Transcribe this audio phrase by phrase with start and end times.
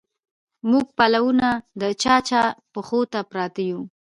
[0.69, 1.49] موږه پلونه
[1.81, 3.81] د چا، چا پښو ته پراته يو